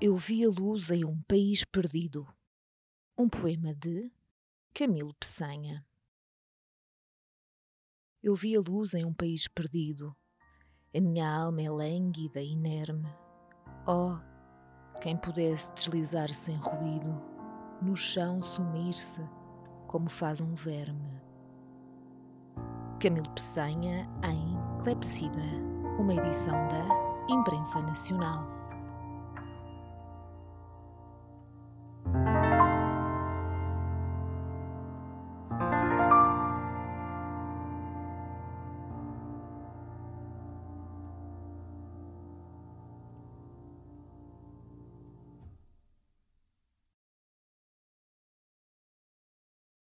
Eu 0.00 0.14
vi 0.14 0.44
a 0.44 0.48
luz 0.48 0.90
em 0.90 1.04
um 1.04 1.20
país 1.22 1.64
perdido. 1.64 2.24
Um 3.18 3.28
poema 3.28 3.74
de 3.74 4.12
Camilo 4.72 5.12
Peçanha. 5.14 5.84
Eu 8.22 8.36
vi 8.36 8.54
a 8.54 8.60
luz 8.60 8.94
em 8.94 9.04
um 9.04 9.12
país 9.12 9.48
perdido. 9.48 10.16
A 10.96 11.00
minha 11.00 11.28
alma 11.28 11.62
é 11.62 11.68
lânguida 11.68 12.40
e 12.40 12.52
inerme. 12.52 13.08
Oh, 13.88 14.18
quem 15.00 15.16
pudesse 15.16 15.74
deslizar 15.74 16.32
sem 16.32 16.56
ruído, 16.58 17.20
no 17.82 17.96
chão 17.96 18.40
sumir-se 18.40 19.20
como 19.88 20.08
faz 20.08 20.40
um 20.40 20.54
verme. 20.54 21.20
Camilo 23.00 23.30
Peçanha 23.30 24.08
em 24.22 24.84
Clepsidra, 24.84 25.42
uma 25.98 26.14
edição 26.14 26.54
da 26.68 27.34
Imprensa 27.34 27.80
Nacional. 27.80 28.58